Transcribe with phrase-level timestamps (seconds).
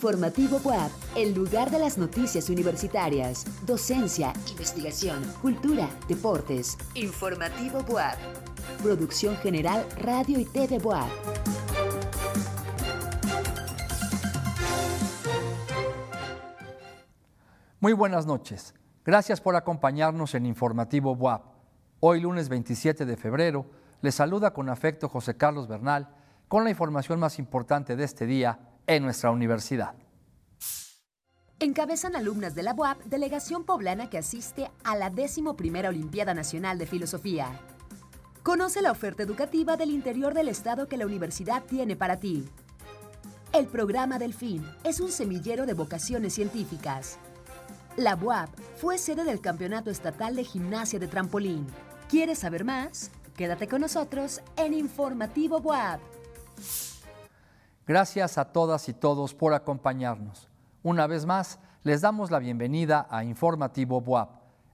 [0.00, 6.78] Informativo WAP, el lugar de las noticias universitarias, docencia, investigación, cultura, deportes.
[6.94, 8.16] Informativo WAP.
[8.82, 11.06] Producción General Radio y TV WAP.
[17.80, 18.74] Muy buenas noches.
[19.04, 21.44] Gracias por acompañarnos en Informativo WAP.
[22.00, 23.66] Hoy lunes 27 de febrero,
[24.00, 26.08] les saluda con afecto José Carlos Bernal
[26.48, 29.94] con la información más importante de este día en nuestra universidad.
[31.62, 35.42] Encabezan alumnas de la UAP, delegación poblana que asiste a la 11
[35.88, 37.60] Olimpiada Nacional de Filosofía.
[38.42, 42.48] Conoce la oferta educativa del interior del estado que la universidad tiene para ti.
[43.52, 47.18] El programa Delfín es un semillero de vocaciones científicas.
[47.98, 51.66] La UAP fue sede del Campeonato Estatal de Gimnasia de Trampolín.
[52.08, 53.10] ¿Quieres saber más?
[53.36, 56.00] Quédate con nosotros en Informativo UAP.
[57.86, 60.49] Gracias a todas y todos por acompañarnos.
[60.82, 64.30] Una vez más, les damos la bienvenida a Informativo BUAP.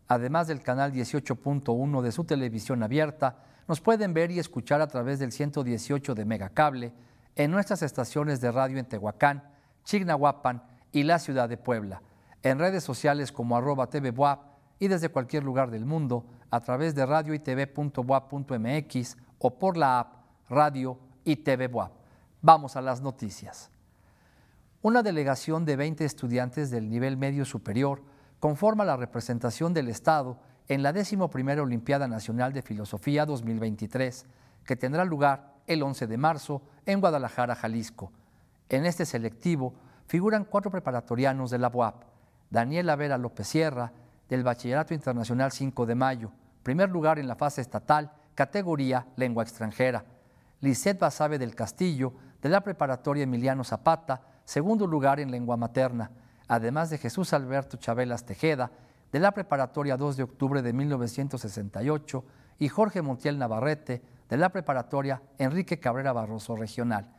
[0.06, 5.18] Además del canal 18.1 de su televisión abierta, nos pueden ver y escuchar a través
[5.18, 6.92] del 118 de Megacable
[7.34, 9.42] en nuestras estaciones de radio en Tehuacán,
[9.82, 10.62] Chignahuapan
[10.92, 12.02] y la ciudad de Puebla,
[12.44, 14.14] en redes sociales como arroba TV
[14.78, 17.42] y desde cualquier lugar del mundo a través de radio y
[19.38, 20.12] o por la app
[20.48, 21.68] Radio y TV.
[22.42, 23.70] Vamos a las noticias.
[24.86, 28.04] Una delegación de 20 estudiantes del nivel medio superior
[28.38, 34.26] conforma la representación del Estado en la 11 Olimpiada Nacional de Filosofía 2023,
[34.64, 38.12] que tendrá lugar el 11 de marzo en Guadalajara, Jalisco.
[38.68, 39.74] En este selectivo
[40.06, 42.04] figuran cuatro preparatorianos de la UAP,
[42.50, 43.92] Daniela Vera López Sierra,
[44.28, 46.30] del Bachillerato Internacional 5 de Mayo,
[46.62, 50.04] primer lugar en la fase estatal, categoría lengua extranjera,
[50.60, 56.10] Lisette Basabe del Castillo, de la Preparatoria Emiliano Zapata, segundo lugar en lengua materna,
[56.48, 58.70] además de Jesús Alberto Chabelas Tejeda,
[59.12, 62.24] de la Preparatoria 2 de octubre de 1968,
[62.58, 67.12] y Jorge Montiel Navarrete, de la Preparatoria Enrique Cabrera Barroso Regional.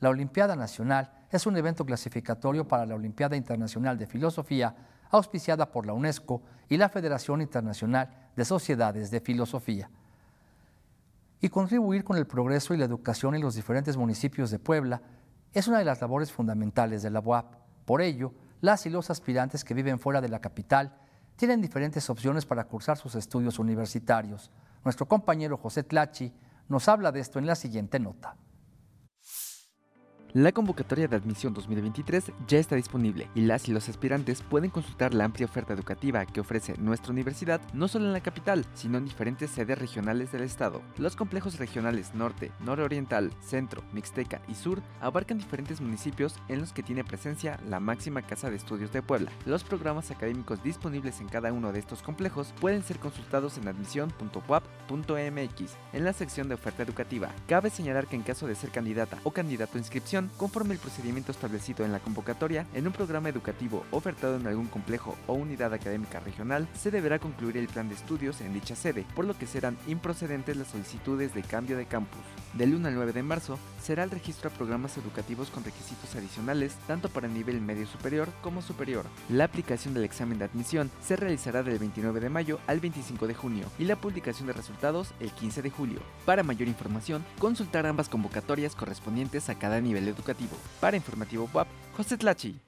[0.00, 4.74] La Olimpiada Nacional es un evento clasificatorio para la Olimpiada Internacional de Filosofía,
[5.10, 9.90] auspiciada por la UNESCO y la Federación Internacional de Sociedades de Filosofía
[11.40, 15.00] y contribuir con el progreso y la educación en los diferentes municipios de Puebla
[15.52, 17.54] es una de las labores fundamentales de la UAP.
[17.84, 20.96] Por ello, las y los aspirantes que viven fuera de la capital
[21.36, 24.50] tienen diferentes opciones para cursar sus estudios universitarios.
[24.84, 26.32] Nuestro compañero José Tlachi
[26.68, 28.36] nos habla de esto en la siguiente nota.
[30.38, 35.12] La convocatoria de admisión 2023 ya está disponible y las y los aspirantes pueden consultar
[35.12, 39.04] la amplia oferta educativa que ofrece nuestra universidad no solo en la capital, sino en
[39.04, 40.80] diferentes sedes regionales del estado.
[40.96, 46.84] Los complejos regionales norte, nororiental, centro, mixteca y sur abarcan diferentes municipios en los que
[46.84, 49.32] tiene presencia la máxima casa de estudios de Puebla.
[49.44, 55.76] Los programas académicos disponibles en cada uno de estos complejos pueden ser consultados en admisión.puap.mx
[55.94, 57.32] en la sección de oferta educativa.
[57.48, 61.32] Cabe señalar que en caso de ser candidata o candidato a inscripción, conforme el procedimiento
[61.32, 66.20] establecido en la convocatoria, en un programa educativo ofertado en algún complejo o unidad académica
[66.20, 69.76] regional, se deberá concluir el plan de estudios en dicha sede, por lo que serán
[69.86, 72.20] improcedentes las solicitudes de cambio de campus.
[72.58, 76.74] Del 1 al 9 de marzo será el registro a programas educativos con requisitos adicionales
[76.88, 79.04] tanto para nivel medio superior como superior.
[79.28, 83.34] La aplicación del examen de admisión se realizará del 29 de mayo al 25 de
[83.34, 86.00] junio y la publicación de resultados el 15 de julio.
[86.26, 90.56] Para mayor información, consultar ambas convocatorias correspondientes a cada nivel educativo.
[90.80, 92.60] Para Informativo WAP, José Tlachi.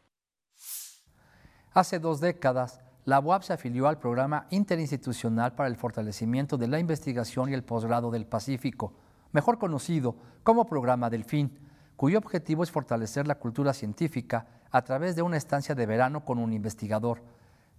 [1.75, 6.79] Hace dos décadas, la UAP se afilió al Programa Interinstitucional para el Fortalecimiento de la
[6.79, 8.93] Investigación y el Posgrado del Pacífico,
[9.33, 11.59] mejor conocido como Programa Delfín,
[11.97, 16.39] cuyo objetivo es fortalecer la cultura científica a través de una estancia de verano con
[16.39, 17.23] un investigador.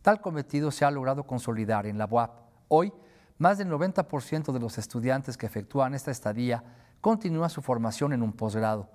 [0.02, 2.32] Tal cometido se ha logrado consolidar en la UAP.
[2.68, 2.94] Hoy,
[3.38, 6.64] más del 90% de los estudiantes que efectúan esta estadía
[7.02, 8.90] continúa su formación en un posgrado.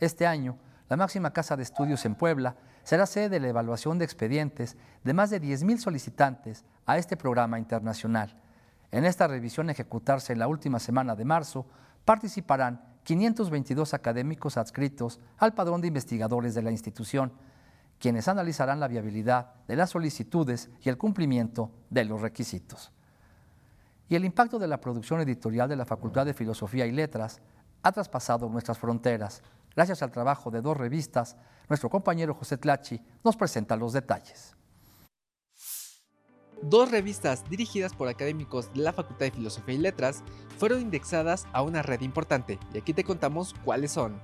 [0.00, 0.58] Este año,
[0.88, 5.14] la máxima casa de estudios en Puebla será sede de la evaluación de expedientes de
[5.14, 8.36] más de 10.000 solicitantes a este programa internacional.
[8.90, 11.66] En esta revisión ejecutarse en la última semana de marzo,
[12.04, 17.32] participarán 522 académicos adscritos al padrón de investigadores de la institución,
[17.98, 22.92] quienes analizarán la viabilidad de las solicitudes y el cumplimiento de los requisitos.
[24.08, 27.40] Y el impacto de la producción editorial de la Facultad de Filosofía y Letras
[27.82, 29.42] ha traspasado nuestras fronteras
[29.74, 31.36] Gracias al trabajo de dos revistas,
[31.68, 34.54] nuestro compañero José Tlachi nos presenta los detalles.
[36.62, 40.22] Dos revistas dirigidas por académicos de la Facultad de Filosofía y Letras
[40.58, 44.20] fueron indexadas a una red importante y aquí te contamos cuáles son.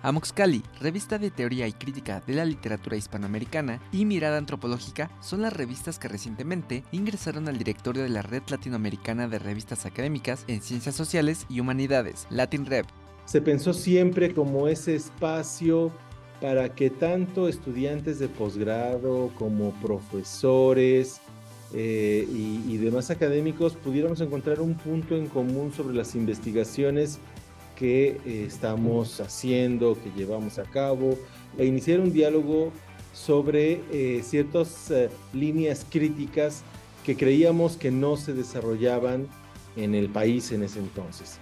[0.00, 5.54] Amoxcali, revista de teoría y crítica de la literatura hispanoamericana, y Mirada Antropológica son las
[5.54, 10.94] revistas que recientemente ingresaron al directorio de la Red Latinoamericana de Revistas Académicas en Ciencias
[10.94, 12.84] Sociales y Humanidades, LatinRev.
[13.24, 15.90] Se pensó siempre como ese espacio
[16.40, 21.22] para que tanto estudiantes de posgrado como profesores
[21.76, 27.18] eh, y, demás académicos pudiéramos encontrar un punto en común sobre las investigaciones
[27.76, 31.18] que eh, estamos haciendo, que llevamos a cabo,
[31.58, 32.70] e iniciar un diálogo
[33.12, 34.92] sobre eh, ciertas
[35.32, 36.62] líneas críticas
[37.04, 39.26] que creíamos que no se desarrollaban
[39.76, 41.38] en el país en ese entonces.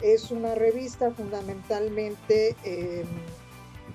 [0.00, 3.06] Es una revista fundamentalmente em,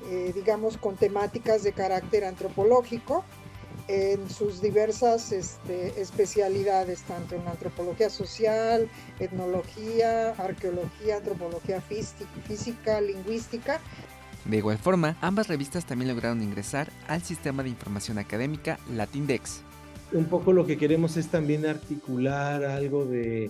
[0.08, 3.26] eh, digamos, con temáticas de carácter antropológico
[3.90, 8.88] en sus diversas este, especialidades, tanto en antropología social,
[9.20, 13.82] etnología, arqueología, antropología física, lingüística.
[14.46, 19.62] De igual forma, ambas revistas también lograron ingresar al sistema de información académica Latindex.
[20.12, 23.50] Un poco lo que queremos es también articular algo de,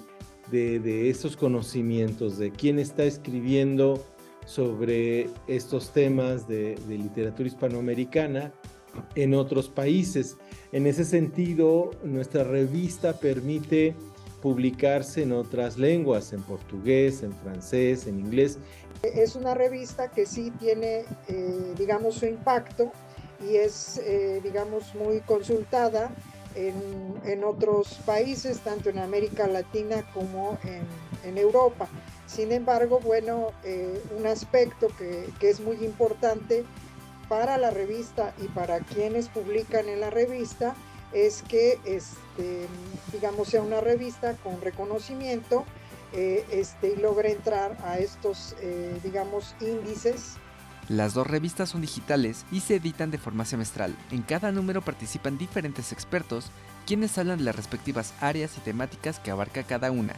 [0.51, 4.03] de, de esos conocimientos, de quién está escribiendo
[4.49, 8.51] sobre estos temas de, literatura hispanoamericana
[9.15, 10.37] en otros países.
[10.71, 13.95] En ese sentido, nuestra revista permite
[14.41, 18.57] publicarse en otras lenguas, en portugués, en francés, en inglés.
[19.03, 22.91] Es una revista que sí tiene, eh, digamos, su impacto
[23.49, 26.11] y es, eh, digamos, muy consultada
[26.55, 26.73] en,
[27.25, 30.83] en, otros países, tanto en América Latina como en,
[31.29, 31.87] en Europa.
[32.29, 36.63] Sin embargo, bueno, eh, un aspecto que, es muy importante
[37.29, 40.75] para la revista y para quienes publican en la revista
[41.13, 42.67] es que, este,
[43.13, 45.63] digamos, sea una revista con reconocimiento
[46.13, 50.37] eh, este, y logre entrar a estos, eh, digamos, índices.
[50.87, 53.95] Las dos revistas son digitales y se editan de forma semestral.
[54.09, 56.51] En cada número participan diferentes expertos,
[56.87, 60.15] quienes hablan de las respectivas áreas y temáticas que abarca cada una.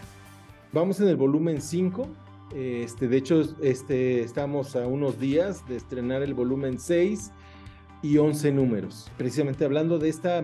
[0.72, 2.08] Vamos en el volumen 5.
[2.56, 7.31] Este, de hecho, este, estamos a unos días de estrenar el volumen 6
[8.01, 9.09] y 11 números.
[9.18, 10.39] Precisamente hablando de esta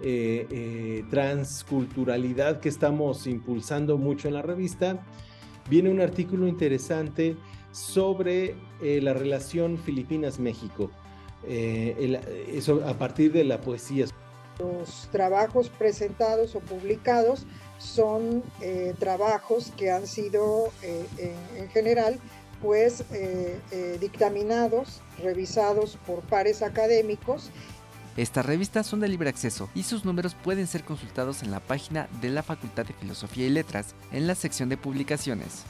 [0.00, 5.04] eh, eh, transculturalidad que estamos impulsando mucho en la revista,
[5.68, 7.36] viene un artículo interesante
[7.72, 10.90] sobre eh, la relación Filipinas-México,
[11.46, 14.04] eso a partir de la poesía.
[14.60, 17.46] Los trabajos presentados o publicados
[17.78, 22.18] son eh, trabajos que han sido eh, en, general
[22.60, 23.58] pues eh,
[24.00, 27.50] dictaminados, revisados por pares académicos.
[28.18, 32.06] Estas revistas son de libre acceso y sus números pueden ser consultados en la página
[32.20, 35.62] de la Facultad de Filosofía y Letras en la sección de publicaciones.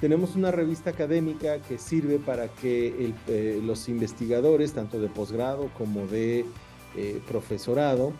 [0.00, 3.12] Tenemos una revista académica que sirve para que
[3.62, 6.46] los investigadores, tanto de posgrado como de
[7.28, 8.12] profesorado,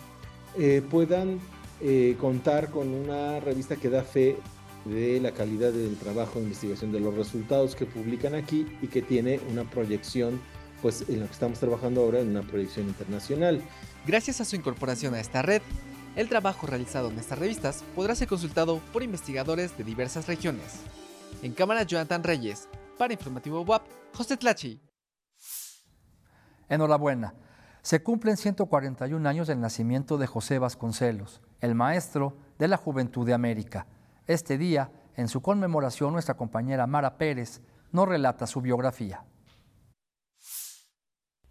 [0.90, 1.40] puedan
[1.82, 4.36] eh, contar con una revista que da fe
[4.84, 9.00] de la calidad del trabajo de investigación, de los resultados que publican aquí y que
[9.00, 10.38] tiene una proyección,
[10.82, 13.62] pues en lo que estamos trabajando ahora, en una proyección internacional.
[14.06, 15.62] Gracias a su incorporación a esta red,
[16.16, 20.80] el trabajo realizado en estas revistas podrá ser consultado por investigadores de diversas regiones.
[21.42, 22.68] En cámara, Jonathan Reyes.
[22.98, 24.82] Para Informativo WAP, José Tlachi.
[26.68, 27.32] Enhorabuena.
[27.82, 33.32] Se cumplen 141 años del nacimiento de José Vasconcelos, el maestro de la Juventud de
[33.32, 33.86] América.
[34.26, 39.24] Este día, en su conmemoración, nuestra compañera Mara Pérez nos relata su biografía.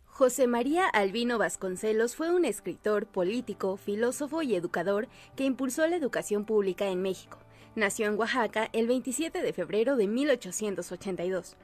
[0.05, 6.45] José María Albino Vasconcelos fue un escritor, político, filósofo y educador que impulsó la educación
[6.45, 7.39] pública en México.
[7.75, 11.55] Nació en Oaxaca el 27 de febrero de 1882.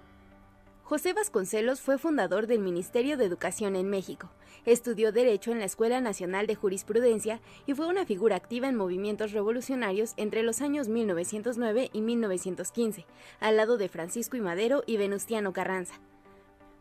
[0.85, 4.29] José Vasconcelos fue fundador del Ministerio de Educación en México.
[4.67, 9.31] Estudió Derecho en la Escuela Nacional de Jurisprudencia y fue una figura activa en movimientos
[9.31, 13.07] revolucionarios entre los años 1909 y 1915,
[13.39, 15.95] al lado de Francisco y Madero y Venustiano Carranza.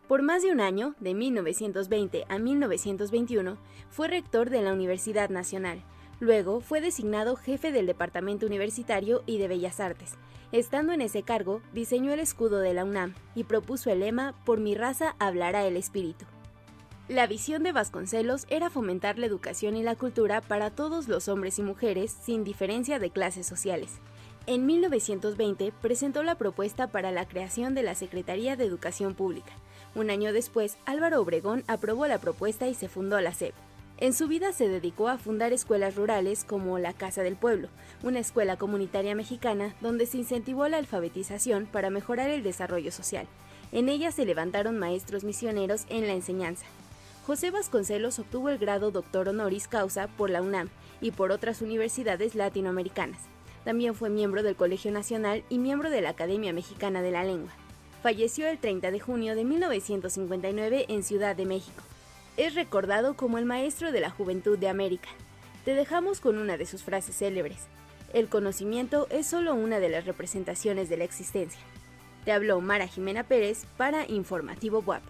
[0.07, 3.57] Por más de un año, de 1920 a 1921,
[3.89, 5.83] fue rector de la Universidad Nacional.
[6.19, 10.15] Luego fue designado jefe del Departamento Universitario y de Bellas Artes
[10.51, 14.59] Estando en ese cargo, diseñó el escudo de la UNAM y propuso el lema Por
[14.59, 16.25] mi raza hablará el espíritu.
[17.07, 21.59] La visión de Vasconcelos era fomentar la educación y la cultura para todos los hombres
[21.59, 23.99] y mujeres sin diferencia de clases sociales.
[24.47, 29.51] En 1920 presentó la propuesta para la creación de la Secretaría de Educación Pública.
[29.95, 33.55] Un año después, Álvaro Obregón aprobó la propuesta y se fundó la SEP.
[33.97, 37.69] En su vida se dedicó a fundar escuelas rurales como la Casa del Pueblo,
[38.03, 43.25] una escuela comunitaria mexicana donde se incentivó la alfabetización para mejorar el desarrollo social.
[43.71, 46.65] En ella se levantaron maestros misioneros en la enseñanza.
[47.25, 52.35] José Vasconcelos obtuvo el grado doctor honoris causa por la UNAM y por otras universidades
[52.35, 53.21] latinoamericanas.
[53.63, 57.51] También fue miembro del Colegio Nacional y miembro de la Academia Mexicana de la Lengua.
[58.03, 61.81] Falleció el 30 de junio de 1959 en Ciudad de México.
[62.37, 65.07] Es recordado como el maestro de la juventud de América.
[65.63, 67.67] Te dejamos con una de sus frases célebres.
[68.11, 71.61] El conocimiento es solo una de las representaciones de la existencia.
[72.25, 75.01] Te habló Mara Jimena Pérez para Informativo WAP.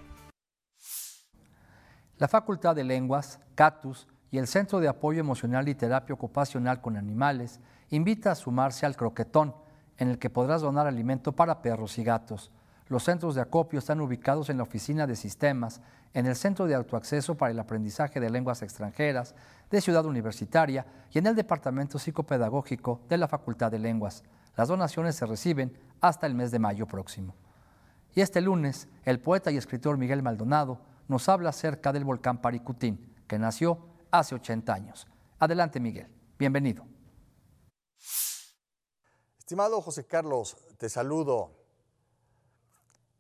[2.18, 6.96] La Facultad de Lenguas, CATUS y el Centro de Apoyo Emocional y Terapia Ocupacional con
[6.96, 9.56] Animales invita a sumarse al croquetón,
[9.98, 12.52] en el que podrás donar alimento para perros y gatos.
[12.88, 15.82] Los centros de acopio están ubicados en la oficina de sistemas,
[16.14, 19.34] en el Centro de Autoacceso para el Aprendizaje de Lenguas Extranjeras
[19.72, 24.24] de Ciudad Universitaria y en el Departamento Psicopedagógico de la Facultad de Lenguas.
[24.56, 27.36] Las donaciones se reciben hasta el mes de mayo próximo.
[28.14, 33.14] Y este lunes, el poeta y escritor Miguel Maldonado nos habla acerca del volcán Paricutín,
[33.28, 33.80] que nació
[34.12, 35.08] hace 80 años.
[35.40, 36.08] Adelante, Miguel.
[36.38, 36.86] Bienvenido.
[39.40, 41.65] Estimado José Carlos, te saludo.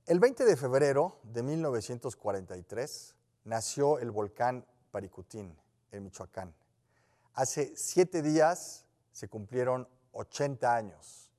[0.08, 5.58] El 20 de febrero de 1943 nació el volcán Paricutín
[5.90, 6.54] en Michoacán.
[7.34, 11.32] Hace siete días se cumplieron 80 años.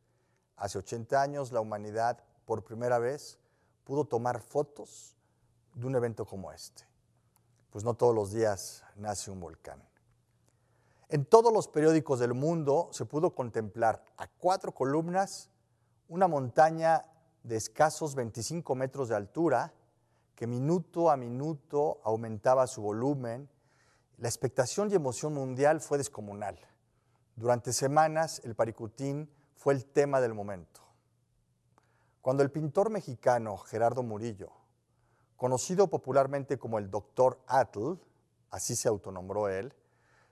[0.56, 3.38] Hace 80 años la humanidad por primera vez
[3.84, 5.14] pudo tomar fotos
[5.74, 6.82] de un evento como este.
[7.70, 9.80] Pues no todos los días nace un volcán.
[11.08, 15.50] En todos los periódicos del mundo se pudo contemplar a cuatro columnas
[16.08, 17.06] una montaña
[17.46, 19.72] de escasos 25 metros de altura
[20.34, 23.48] que minuto a minuto aumentaba su volumen.
[24.18, 26.58] La expectación y emoción mundial fue descomunal.
[27.36, 30.80] Durante semanas el Paricutín fue el tema del momento.
[32.20, 34.50] Cuando el pintor mexicano Gerardo Murillo,
[35.36, 37.94] conocido popularmente como el Doctor Atl,
[38.50, 39.72] así se autonombró él,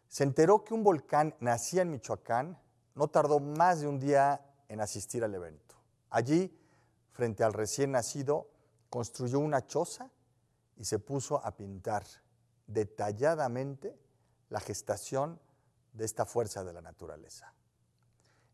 [0.08, 2.58] se enteró que un volcán nacía en Michoacán,
[2.96, 5.76] no tardó más de un día en asistir al evento.
[6.10, 6.52] Allí,
[7.14, 8.50] frente al recién nacido,
[8.90, 10.10] construyó una choza
[10.76, 12.04] y se puso a pintar
[12.66, 13.96] detalladamente
[14.50, 15.40] la gestación
[15.92, 17.54] de esta fuerza de la naturaleza.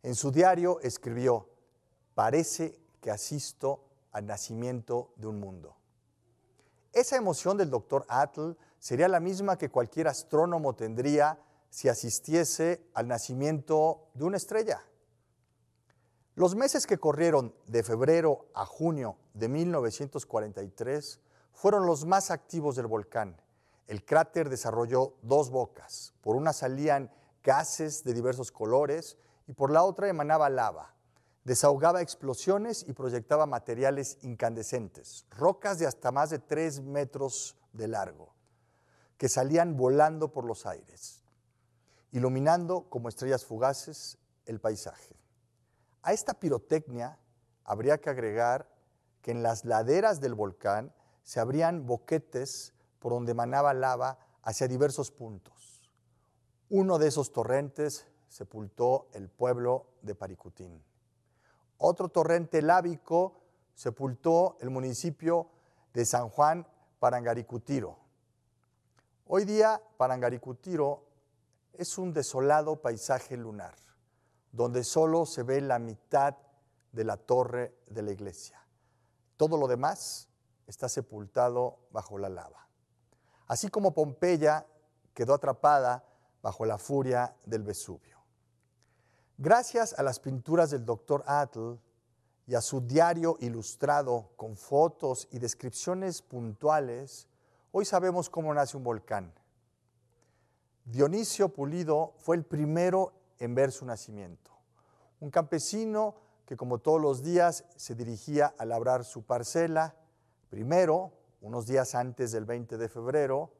[0.02, 1.48] En su diario escribió,
[2.14, 5.76] parece que asisto al nacimiento de un mundo.
[6.92, 11.40] Esa emoción del doctor Atl sería la misma que cualquier astrónomo tendría
[11.70, 14.82] si asistiese al nacimiento de una estrella.
[16.40, 21.20] Los meses que corrieron de febrero a junio de 1943
[21.52, 23.38] fueron los más activos del volcán.
[23.86, 26.14] El cráter desarrolló dos bocas.
[26.22, 27.12] Por una salían
[27.44, 29.18] gases de diversos colores
[29.48, 30.94] y por la otra emanaba lava.
[31.44, 38.32] Desahogaba explosiones y proyectaba materiales incandescentes, rocas de hasta más de tres metros de largo,
[39.18, 41.22] que salían volando por los aires
[42.12, 44.16] iluminando como estrellas fugaces
[44.46, 45.19] el paisaje.
[46.02, 47.18] A esta pirotecnia
[47.64, 48.68] habría que agregar
[49.22, 55.10] que en las laderas del volcán se abrían boquetes por donde emanaba lava hacia diversos
[55.10, 55.90] puntos.
[56.68, 60.82] Uno de esos torrentes sepultó el pueblo de Paricutín.
[61.78, 63.40] Otro torrente lábico
[63.74, 65.50] sepultó el municipio
[65.92, 66.66] de San Juan
[66.98, 67.98] Parangaricutiro.
[69.26, 71.04] Hoy día Parangaricutiro
[71.72, 73.74] es un desolado paisaje lunar,
[74.52, 76.36] donde solo se ve la mitad
[76.92, 78.60] de la torre de la iglesia.
[79.36, 80.28] Todo lo demás
[80.66, 82.68] está sepultado bajo la lava.
[83.46, 84.66] Así como Pompeya
[85.14, 86.04] quedó atrapada
[86.42, 88.18] bajo la furia del Vesubio.
[89.38, 91.74] Gracias a las pinturas del doctor Atl
[92.46, 97.28] y a su diario ilustrado con fotos y descripciones puntuales,
[97.72, 99.32] hoy sabemos cómo nace un volcán
[100.90, 104.52] Dionisio Pulido fue el primero en ver su nacimiento.
[105.18, 106.14] Un campesino
[106.46, 109.96] que como todos los días se dirigía a labrar su parcela,
[110.48, 113.52] primero, unos días antes del 20 de febrero,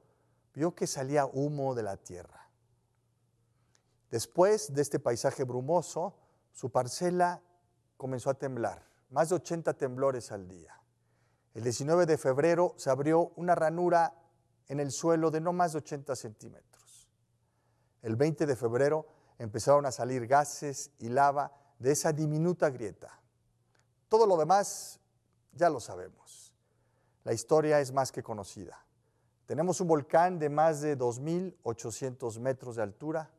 [0.55, 2.49] vio que salía humo de la tierra.
[4.11, 6.17] Después de este paisaje brumoso,
[6.53, 7.43] su parcela
[7.97, 10.81] comenzó a temblar, más de 80 temblores al día.
[11.55, 14.15] El 19 de febrero se abrió una ranura
[14.69, 17.09] en el suelo de no más de 80 centímetros.
[18.03, 19.07] El 20 de febrero
[19.41, 23.19] empezaron a salir gases y lava de esa diminuta grieta.
[24.07, 25.01] Todo lo demás
[25.53, 26.53] ya lo sabemos.
[27.25, 28.85] La historia es más que conocida.
[29.47, 33.31] Tenemos un volcán de más de 2.800 metros de altura,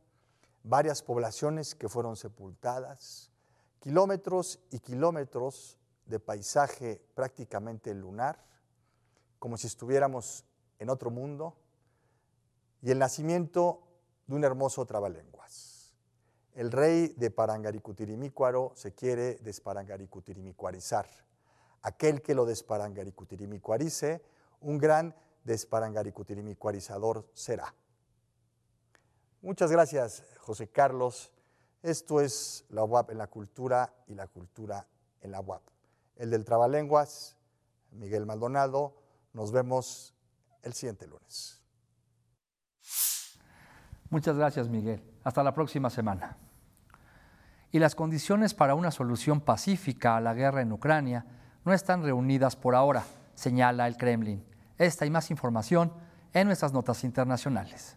[0.64, 3.30] varias poblaciones que fueron sepultadas,
[3.78, 8.44] kilómetros y kilómetros de paisaje prácticamente lunar,
[9.38, 10.44] como si estuviéramos
[10.80, 11.56] en otro mundo,
[12.82, 13.84] y el nacimiento
[14.26, 15.31] de un hermoso trabalenguas.
[16.54, 21.06] El rey de Parangaricutirimícuaro se quiere desparangaricutirimícuarizar.
[21.82, 24.22] Aquel que lo desparangaricutirimícuarice,
[24.60, 27.74] un gran desparangaricutirimícuarizador será.
[29.40, 31.32] Muchas gracias, José Carlos.
[31.82, 34.86] Esto es la UAP en la cultura y la cultura
[35.20, 35.62] en la UAP.
[36.16, 37.36] El del Trabalenguas,
[37.90, 38.94] Miguel Maldonado.
[39.32, 40.14] Nos vemos
[40.62, 41.60] el siguiente lunes.
[44.10, 45.02] Muchas gracias, Miguel.
[45.24, 46.36] Hasta la próxima semana.
[47.72, 51.24] Y las condiciones para una solución pacífica a la guerra en Ucrania
[51.64, 54.44] no están reunidas por ahora, señala el Kremlin.
[54.76, 55.90] Esta y más información
[56.34, 57.96] en nuestras notas internacionales.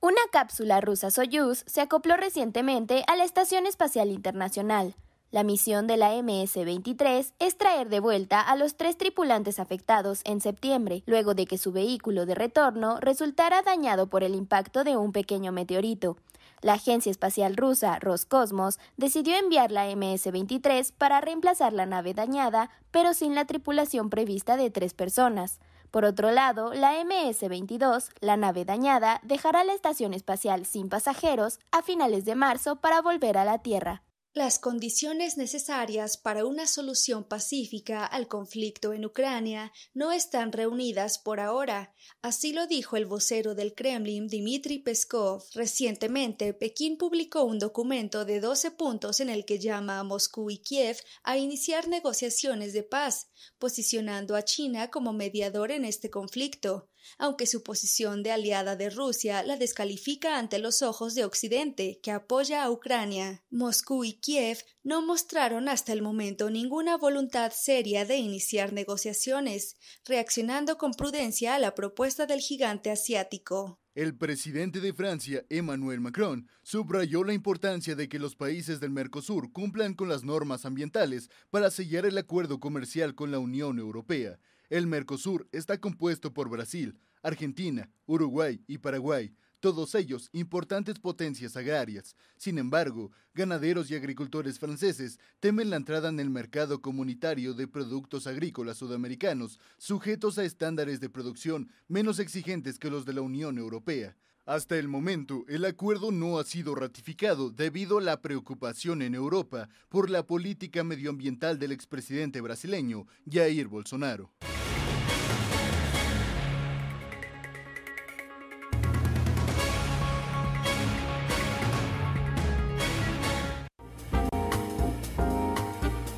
[0.00, 4.96] Una cápsula rusa Soyuz se acopló recientemente a la Estación Espacial Internacional.
[5.32, 10.42] La misión de la MS-23 es traer de vuelta a los tres tripulantes afectados en
[10.42, 15.10] septiembre, luego de que su vehículo de retorno resultara dañado por el impacto de un
[15.10, 16.18] pequeño meteorito.
[16.60, 23.14] La agencia espacial rusa Roscosmos decidió enviar la MS-23 para reemplazar la nave dañada, pero
[23.14, 25.60] sin la tripulación prevista de tres personas.
[25.90, 31.80] Por otro lado, la MS-22, la nave dañada, dejará la estación espacial sin pasajeros a
[31.80, 34.02] finales de marzo para volver a la Tierra.
[34.34, 41.38] Las condiciones necesarias para una solución pacífica al conflicto en Ucrania no están reunidas por
[41.38, 45.44] ahora, así lo dijo el vocero del Kremlin Dmitry Peskov.
[45.52, 50.56] Recientemente, Pekín publicó un documento de 12 puntos en el que llama a Moscú y
[50.56, 57.46] Kiev a iniciar negociaciones de paz, posicionando a China como mediador en este conflicto aunque
[57.46, 62.62] su posición de aliada de Rusia la descalifica ante los ojos de Occidente, que apoya
[62.62, 63.44] a Ucrania.
[63.50, 70.78] Moscú y Kiev no mostraron hasta el momento ninguna voluntad seria de iniciar negociaciones, reaccionando
[70.78, 73.78] con prudencia a la propuesta del gigante asiático.
[73.94, 79.52] El presidente de Francia, Emmanuel Macron, subrayó la importancia de que los países del Mercosur
[79.52, 84.38] cumplan con las normas ambientales para sellar el acuerdo comercial con la Unión Europea.
[84.72, 92.16] El Mercosur está compuesto por Brasil, Argentina, Uruguay y Paraguay, todos ellos importantes potencias agrarias.
[92.38, 98.26] Sin embargo, ganaderos y agricultores franceses temen la entrada en el mercado comunitario de productos
[98.26, 104.16] agrícolas sudamericanos, sujetos a estándares de producción menos exigentes que los de la Unión Europea.
[104.46, 109.68] Hasta el momento, el acuerdo no ha sido ratificado debido a la preocupación en Europa
[109.90, 114.32] por la política medioambiental del expresidente brasileño Jair Bolsonaro.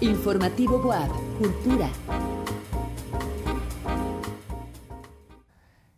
[0.04, 1.88] Informativo Boab, Cultura.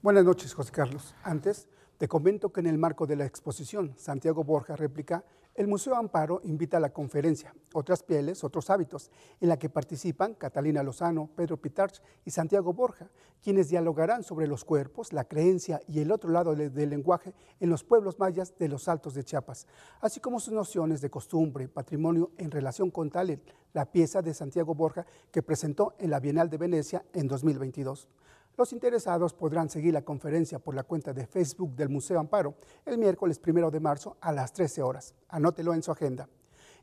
[0.00, 1.16] Buenas noches, José Carlos.
[1.24, 1.66] Antes,
[1.98, 5.24] te comento que en el marco de la exposición Santiago Borja réplica,
[5.56, 10.34] el Museo Amparo invita a la conferencia Otras pieles, otros hábitos, en la que participan
[10.34, 13.10] Catalina Lozano, Pedro Pitarch y Santiago Borja,
[13.42, 17.82] quienes dialogarán sobre los cuerpos, la creencia y el otro lado del lenguaje en los
[17.82, 19.66] pueblos mayas de los Altos de Chiapas,
[20.00, 24.72] así como sus nociones de costumbre, patrimonio en relación con tal la pieza de Santiago
[24.72, 28.08] Borja que presentó en la Bienal de Venecia en 2022.
[28.56, 32.54] Los interesados podrán seguir la conferencia por la cuenta de Facebook del Museo Amparo
[32.86, 35.14] el miércoles primero de marzo a las 13 horas.
[35.28, 36.26] Anótelo en su agenda.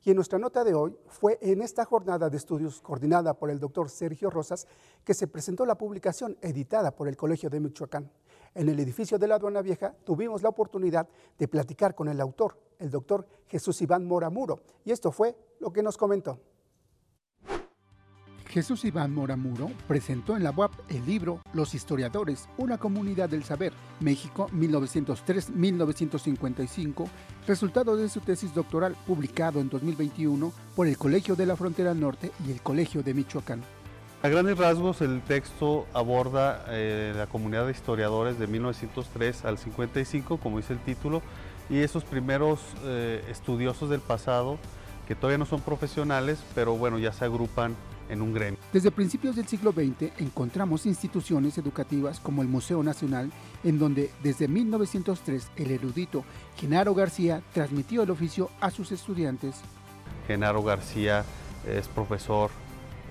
[0.03, 3.59] Y en nuestra nota de hoy fue en esta jornada de estudios coordinada por el
[3.59, 4.67] doctor Sergio Rosas
[5.03, 8.11] que se presentó la publicación editada por el Colegio de Michoacán.
[8.53, 11.07] En el edificio de la Aduana Vieja tuvimos la oportunidad
[11.39, 15.81] de platicar con el autor, el doctor Jesús Iván Moramuro, y esto fue lo que
[15.81, 16.37] nos comentó.
[18.53, 23.73] Jesús Iván Moramuro presentó en la UAP el libro Los Historiadores, una comunidad del saber,
[23.99, 27.09] México 1903-1955,
[27.47, 32.31] resultado de su tesis doctoral publicado en 2021 por el Colegio de la Frontera Norte
[32.47, 33.63] y el Colegio de Michoacán.
[34.21, 40.37] A grandes rasgos, el texto aborda eh, la comunidad de historiadores de 1903 al 55,
[40.37, 41.23] como dice el título,
[41.71, 44.59] y esos primeros eh, estudiosos del pasado
[45.07, 47.75] que todavía no son profesionales, pero bueno, ya se agrupan
[48.09, 48.59] en un gremio.
[48.71, 53.31] Desde principios del siglo XX encontramos instituciones educativas como el Museo Nacional,
[53.63, 56.23] en donde desde 1903 el erudito
[56.57, 59.55] Genaro García transmitió el oficio a sus estudiantes.
[60.27, 61.25] Genaro García
[61.67, 62.51] es profesor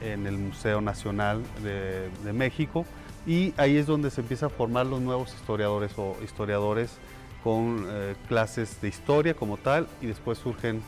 [0.00, 2.84] en el Museo Nacional de, de México
[3.26, 6.98] y ahí es donde se empieza a formar los nuevos historiadores o historiadores
[7.42, 10.82] con eh, clases de historia como tal y después surgen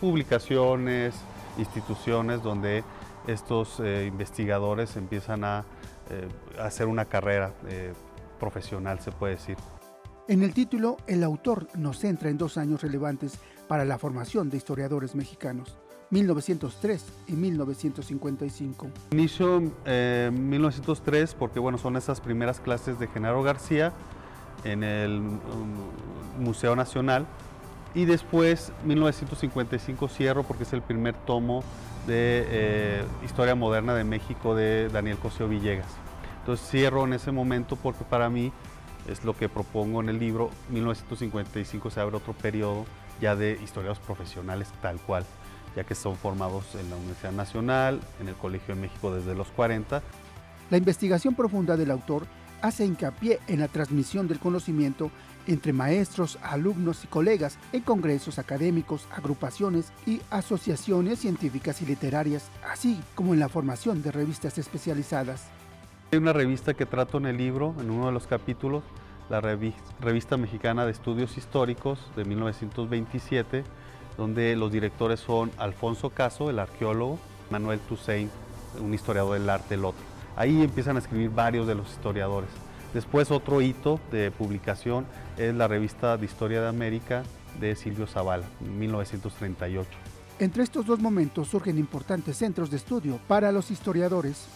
[0.00, 1.14] publicaciones,
[1.58, 2.84] instituciones donde
[3.26, 5.64] estos eh, investigadores empiezan a,
[6.10, 6.28] eh,
[6.60, 7.52] hacer una carrera
[8.38, 9.56] profesional, se puede decir.
[10.28, 14.56] En el título, el autor nos centra en dos años relevantes para la formación de
[14.56, 15.76] historiadores mexicanos.
[16.10, 18.90] 1903 y 1955.
[19.12, 23.92] Inicio en 1903 porque bueno, son esas primeras clases de Genaro García
[24.64, 27.26] en el um, Museo Nacional
[27.94, 31.62] y después 1955 cierro porque es el primer tomo
[32.06, 35.88] de eh, Historia Moderna de México de Daniel Cosío Villegas.
[36.40, 38.52] Entonces cierro en ese momento porque para mí
[39.08, 42.86] es lo que propongo en el libro, 1955 se abre otro periodo
[43.20, 45.24] ya de historiadores profesionales tal cual,
[45.76, 49.48] ya que son formados en la Universidad Nacional, en el Colegio de México desde los
[49.48, 50.02] 40.
[50.70, 52.26] La investigación profunda del autor
[52.62, 55.10] hace hincapié en la transmisión del conocimiento
[55.46, 63.00] entre maestros, alumnos y colegas en congresos académicos, agrupaciones y asociaciones científicas y literarias, así
[63.14, 65.48] como en la formación de revistas especializadas.
[66.12, 68.82] Hay una revista que trato en el libro, en uno de los capítulos,
[69.28, 73.62] la Revista Mexicana de Estudios Históricos de 1927,
[74.16, 78.30] donde los directores son Alfonso Caso, el arqueólogo, Manuel Toussaint,
[78.80, 80.02] un historiador del arte, el otro.
[80.34, 82.50] Ahí empiezan a escribir varios de los historiadores.
[82.94, 85.06] Después otro hito de publicación
[85.38, 87.22] es la revista de Historia de América
[87.60, 88.46] de Silvio Zavala,
[88.78, 89.88] 1938.
[90.40, 94.46] Entre estos dos momentos surgen importantes centros de estudio para los historiadores.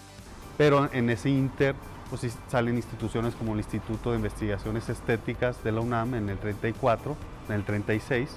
[0.57, 1.75] Pero en ese inter
[2.11, 7.16] pues, salen instituciones como el Instituto de Investigaciones Estéticas de la UNAM en el 34,
[7.49, 8.31] en el 36,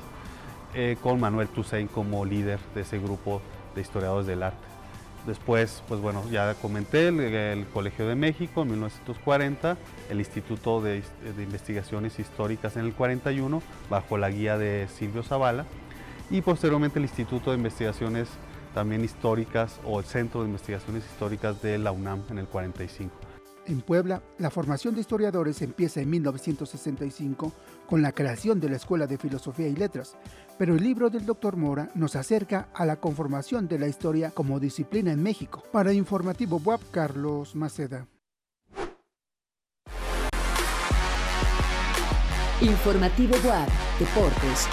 [0.76, 3.42] eh, con Manuel Toussaint como líder de ese grupo
[3.74, 4.77] de historiadores del arte.
[5.28, 9.78] Después, pues bueno, ya comenté, el, Colegio de México en 1940,
[10.10, 11.04] el Instituto de,
[11.38, 15.66] Investigaciones Históricas en el 41, bajo la guía de Silvio Zavala,
[16.30, 18.30] y posteriormente el Instituto de Investigaciones
[18.74, 23.14] también históricas o el Centro de Investigaciones Históricas de la UNAM en el 45.
[23.66, 27.52] En Puebla, la formación de historiadores empieza en 1965
[27.86, 30.16] con la creación de la Escuela de Filosofía y Letras,
[30.58, 31.56] pero el libro del Dr.
[31.56, 35.64] Mora nos acerca a la conformación de la historia como disciplina en México.
[35.72, 38.08] Para Informativo WAP, Carlos Maceda.
[42.62, 44.68] Informativo WAP, Deportes.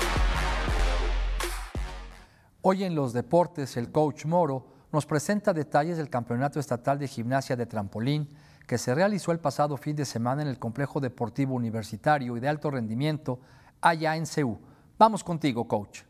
[2.62, 7.56] Hoy en los deportes, el coach Moro nos presenta detalles del Campeonato Estatal de Gimnasia
[7.56, 8.30] de Trampolín
[8.66, 12.48] que se realizó el pasado fin de semana en el Complejo Deportivo Universitario y de
[12.48, 13.40] Alto Rendimiento
[13.82, 14.58] allá en CEU.
[14.96, 16.02] Vamos contigo, coach.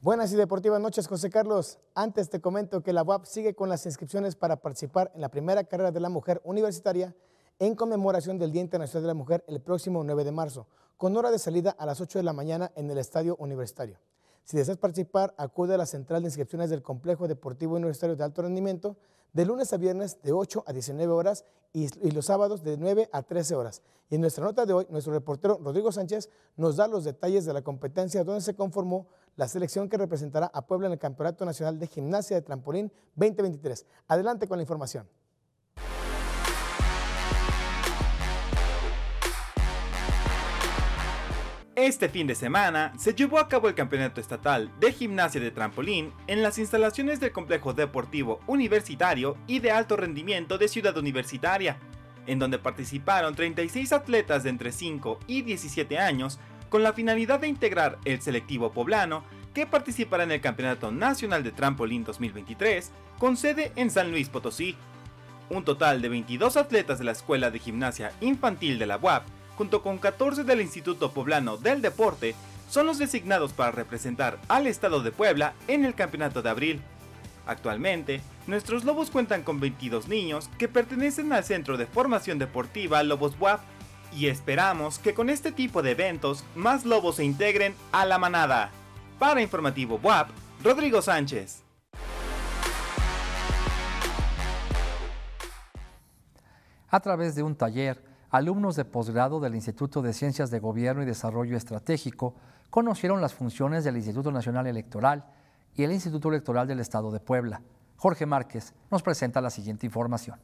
[0.00, 1.78] Buenas y deportivas noches, José Carlos.
[1.94, 5.62] Antes te comento que la UAP sigue con las inscripciones para participar en la primera
[5.62, 7.14] carrera de la mujer universitaria
[7.60, 11.30] en conmemoración del Día Internacional de la Mujer el próximo 9 de marzo, con hora
[11.30, 14.00] de salida a las 8 de la mañana en el Estadio Universitario.
[14.42, 18.42] Si deseas participar, acude a la central de inscripciones del Complejo Deportivo Universitario de Alto
[18.42, 18.96] Rendimiento
[19.32, 23.22] de lunes a viernes de 8 a 19 horas y, los sábados de 9 a
[23.22, 23.82] 13 horas.
[24.10, 27.52] Y en nuestra nota de hoy, nuestro reportero Rodrigo Sánchez nos da los detalles de
[27.52, 29.06] la competencia donde se conformó
[29.36, 33.86] la selección que representará a Puebla en el Campeonato Nacional de Gimnasia de Trampolín 2023.
[34.08, 35.08] Adelante con la información.
[41.74, 46.12] Este fin de semana se llevó a cabo el Campeonato Estatal de Gimnasia de Trampolín
[46.26, 51.78] en las instalaciones del Complejo Deportivo Universitario y de Alto Rendimiento de Ciudad Universitaria,
[52.26, 57.48] en donde participaron 36 atletas de entre 5 y 17 años con la finalidad de
[57.48, 63.72] integrar el selectivo poblano que participará en el Campeonato Nacional de Trampolín 2023 con sede
[63.76, 64.76] en San Luis Potosí.
[65.48, 69.24] Un total de 22 atletas de la Escuela de Gimnasia Infantil de la UAP
[69.56, 72.34] junto con 14 del Instituto Poblano del Deporte,
[72.68, 76.80] son los designados para representar al Estado de Puebla en el Campeonato de Abril.
[77.46, 83.34] Actualmente, nuestros Lobos cuentan con 22 niños que pertenecen al Centro de Formación Deportiva Lobos
[83.38, 83.60] WAP
[84.16, 88.70] y esperamos que con este tipo de eventos más lobos se integren a la manada.
[89.18, 90.30] Para Informativo WAP,
[90.62, 91.62] Rodrigo Sánchez.
[96.88, 101.06] A través de un taller, alumnos de posgrado del Instituto de Ciencias de Gobierno y
[101.06, 102.34] Desarrollo Estratégico
[102.70, 105.26] conocieron las funciones del Instituto Nacional Electoral
[105.76, 107.60] y el Instituto Electoral del Estado de Puebla.
[107.96, 110.40] Jorge Márquez nos presenta la siguiente información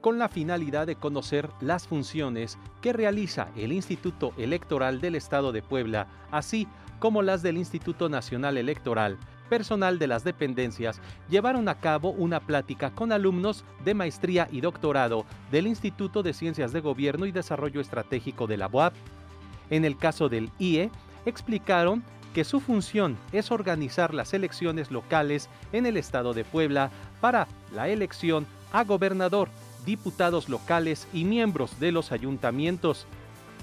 [0.00, 5.60] con la finalidad de conocer las funciones que realiza el Instituto Electoral del Estado de
[5.60, 6.66] Puebla, así
[6.98, 9.18] como las del Instituto Nacional Electoral.
[9.50, 15.26] Personal de las dependencias llevaron a cabo una plática con alumnos de maestría y doctorado
[15.50, 18.94] del Instituto de Ciencias de Gobierno y Desarrollo Estratégico de la UAP.
[19.68, 20.92] En el caso del IE,
[21.26, 27.48] explicaron que su función es organizar las elecciones locales en el estado de Puebla para
[27.74, 29.48] la elección a gobernador,
[29.84, 33.04] diputados locales y miembros de los ayuntamientos,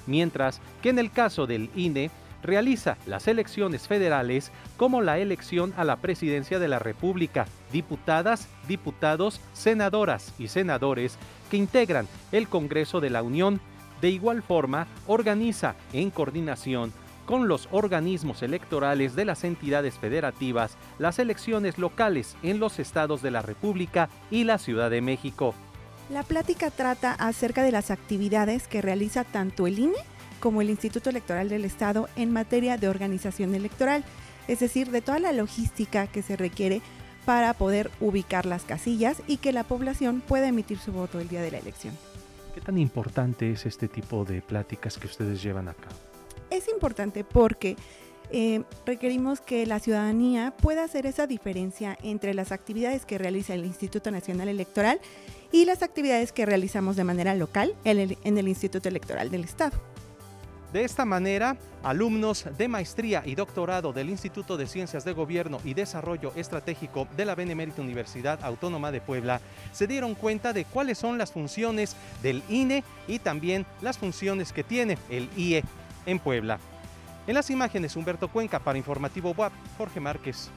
[0.05, 2.11] mientras que en el caso del INE
[2.47, 9.41] realiza las elecciones federales como la elección a la presidencia de la República, diputadas, diputados,
[9.53, 11.17] senadoras y senadores
[11.51, 13.59] que integran el Congreso de la Unión.
[14.01, 16.93] De igual forma, organiza en coordinación
[17.25, 23.31] con los organismos electorales de las entidades federativas las elecciones locales en los estados de
[23.31, 25.53] la República y la Ciudad de México.
[26.09, 29.97] La plática trata acerca de las actividades que realiza tanto el INE
[30.39, 34.03] como el Instituto Electoral del Estado en materia de organización electoral,
[34.47, 36.81] es decir, de toda la logística que se requiere
[37.25, 41.41] para poder ubicar las casillas y que la población pueda emitir su voto el día
[41.41, 41.93] de la elección.
[42.55, 45.95] ¿Qué tan importante es este tipo de pláticas que ustedes llevan a cabo?
[46.49, 47.75] Es importante porque
[48.31, 53.65] eh, requerimos que la ciudadanía pueda hacer esa diferencia entre las actividades que realiza el
[53.65, 54.99] Instituto Nacional Electoral
[55.51, 59.43] y las actividades que realizamos de manera local en el, en el Instituto Electoral del
[59.43, 59.77] Estado.
[60.77, 65.73] De esta manera, alumnos de maestría y doctorado del Instituto de Ciencias de Gobierno y
[65.73, 71.17] Desarrollo Estratégico de la Benemérita Universidad Autónoma de Puebla se dieron cuenta de cuáles son
[71.17, 75.63] las funciones del INE y también las funciones que tiene el IE
[76.05, 76.59] en Puebla.
[77.25, 80.51] En las imágenes, Humberto Cuenca para Informativo WAP, Jorge Márquez.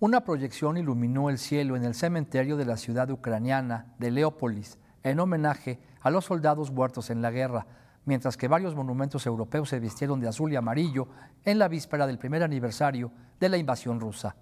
[0.00, 5.20] Una proyección iluminó el cielo en el cementerio de la ciudad ucraniana de Leópolis en
[5.20, 7.66] homenaje a los soldados muertos en la guerra,
[8.04, 11.08] mientras que varios monumentos europeos se vistieron de azul y amarillo
[11.44, 14.36] en la víspera del primer aniversario de la invasión rusa.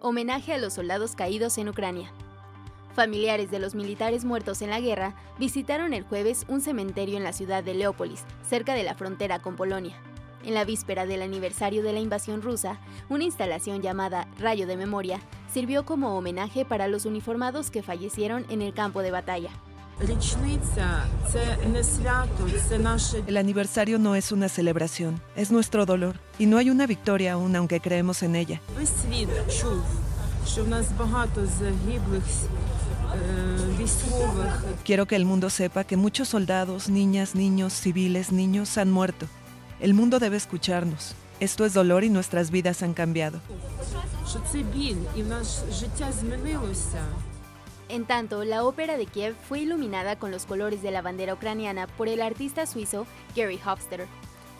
[0.00, 2.12] Homenaje a los soldados caídos en Ucrania.
[2.94, 7.32] Familiares de los militares muertos en la guerra visitaron el jueves un cementerio en la
[7.32, 9.96] ciudad de Leópolis, cerca de la frontera con Polonia.
[10.44, 15.20] En la víspera del aniversario de la invasión rusa, una instalación llamada Rayo de Memoria
[15.52, 19.50] sirvió como homenaje para los uniformados que fallecieron en el campo de batalla.
[23.26, 27.54] El aniversario no es una celebración, es nuestro dolor, y no hay una victoria aún
[27.54, 28.60] aunque creemos en ella.
[34.84, 39.26] Quiero que el mundo sepa que muchos soldados, niñas, niños, civiles, niños han muerto.
[39.78, 41.14] El mundo debe escucharnos.
[41.42, 43.40] Esto es dolor y nuestras vidas han cambiado.
[47.88, 51.88] En tanto, la ópera de Kiev fue iluminada con los colores de la bandera ucraniana
[51.88, 54.06] por el artista suizo Gary Hofstadter.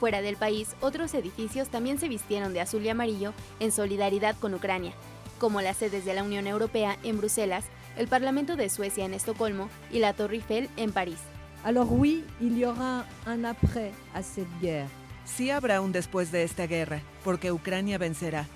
[0.01, 4.53] Fuera del país, otros edificios también se vistieron de azul y amarillo en solidaridad con
[4.53, 4.93] Ucrania,
[5.39, 7.65] como las sedes de la Unión Europea en Bruselas,
[7.97, 11.21] el Parlamento de Suecia en Estocolmo y la Torre Eiffel en París.
[11.63, 14.89] Alors oui, il y aura un après à cette guerre.
[15.25, 18.47] Sí habrá un después de esta guerra, porque Ucrania vencerá.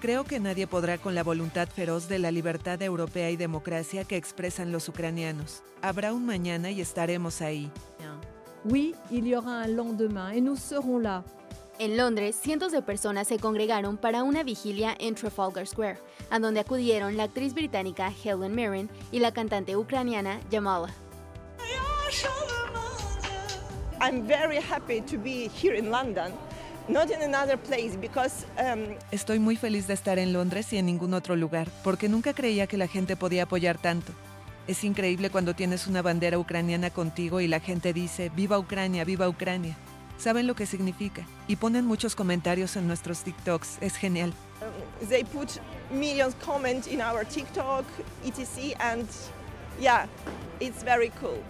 [0.00, 4.16] Creo que nadie podrá con la voluntad feroz de la libertad europea y democracia que
[4.16, 5.62] expresan los ucranianos.
[5.82, 7.70] Habrá un mañana y estaremos ahí.
[8.64, 11.22] Oui, il y aura un lendemain et nous serons là.
[11.78, 15.98] En Londres, cientos de personas se congregaron para una vigilia en Trafalgar Square,
[16.30, 20.92] a donde acudieron la actriz británica Helen Mirren y la cantante ucraniana Jamala.
[29.10, 32.66] Estoy muy feliz de estar en Londres y en ningún otro lugar, porque nunca creía
[32.66, 34.12] que la gente podía apoyar tanto.
[34.68, 39.28] Es increíble cuando tienes una bandera ucraniana contigo y la gente dice, viva Ucrania, viva
[39.28, 39.76] Ucrania.
[40.18, 43.78] Saben lo que significa y ponen muchos comentarios en nuestros TikToks.
[43.80, 44.32] Es genial.
[44.62, 47.84] um, they put millions comment in our TikTok,
[48.24, 48.74] etc.
[48.80, 49.06] And
[49.80, 50.06] yeah,
[50.60, 51.42] it's very cool.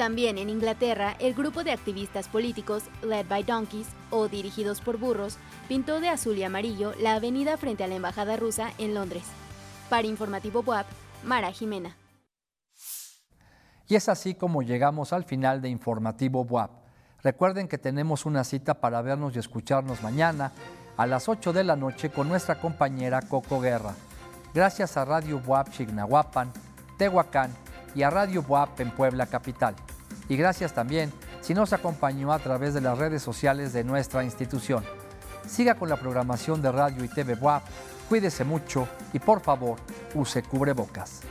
[0.00, 5.36] También en Inglaterra, el grupo de activistas políticos Led by Donkeys o Dirigidos por Burros
[5.68, 9.24] pintó de azul y amarillo la avenida frente a la embajada rusa en Londres.
[9.90, 10.86] Para Informativo WAP,
[11.22, 11.98] Mara Jimena.
[13.88, 16.70] Y es así como llegamos al final de Informativo WAP.
[17.22, 20.52] Recuerden que tenemos una cita para vernos y escucharnos mañana
[20.96, 23.94] a las 8 de la noche con nuestra compañera Coco Guerra.
[24.54, 26.50] Gracias a Radio Buap Chignahuapan,
[26.96, 27.50] Tehuacán
[27.94, 29.74] y a Radio Buap en Puebla Capital.
[30.30, 34.84] Y gracias también si nos acompañó a través de las redes sociales de nuestra institución.
[35.46, 37.64] Siga con la programación de Radio y TV Buap,
[38.08, 39.78] cuídese mucho y por favor
[40.14, 41.22] use cubrebocas.